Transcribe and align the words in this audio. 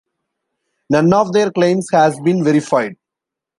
None 0.89 1.13
of 1.13 1.31
their 1.31 1.51
claims 1.51 1.87
has 1.91 2.19
been 2.21 2.43
verified. 2.43 2.95